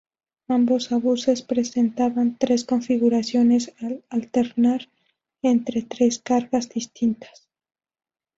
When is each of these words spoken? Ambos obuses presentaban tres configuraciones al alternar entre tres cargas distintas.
Ambos 0.47 0.91
obuses 0.91 1.43
presentaban 1.43 2.35
tres 2.39 2.63
configuraciones 2.65 3.71
al 3.77 4.03
alternar 4.09 4.89
entre 5.43 5.83
tres 5.83 6.17
cargas 6.17 6.69
distintas. 6.69 7.47